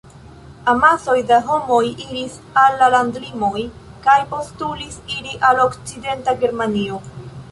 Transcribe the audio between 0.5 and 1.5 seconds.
Amasoj da